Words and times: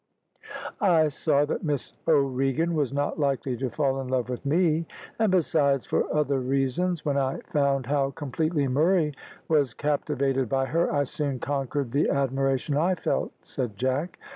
"I 0.81 1.09
saw 1.09 1.45
that 1.45 1.63
Miss 1.63 1.93
O'Regan 2.07 2.73
was 2.73 2.91
not 2.91 3.19
likely 3.19 3.55
to 3.57 3.69
fall 3.69 4.01
in 4.01 4.07
love 4.07 4.29
with 4.29 4.47
me, 4.47 4.87
and, 5.19 5.31
besides, 5.31 5.85
for 5.85 6.11
other 6.11 6.39
reasons, 6.39 7.05
when 7.05 7.17
I 7.19 7.41
found 7.45 7.85
how 7.85 8.09
completely 8.09 8.67
Murray 8.67 9.13
was 9.47 9.75
captivated 9.75 10.49
by 10.49 10.65
her, 10.65 10.91
I 10.91 11.03
soon 11.03 11.37
conquered 11.37 11.91
the 11.91 12.09
admiration 12.09 12.75
I 12.77 12.95
felt," 12.95 13.31
said 13.43 13.77
Jack. 13.77 14.17